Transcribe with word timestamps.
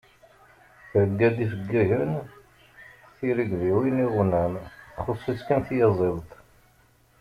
Thegga-d 0.89 1.37
ifeggagen, 1.45 2.11
tirigliwin, 3.17 3.97
iɣunam. 4.05 4.53
Txuṣ-itt 4.95 5.41
kan 5.47 5.61
tyaẓilt. 5.67 6.31